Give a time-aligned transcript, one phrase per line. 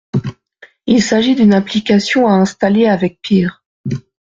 [0.87, 3.63] Il s’agit d’une application à installer avec PEAR.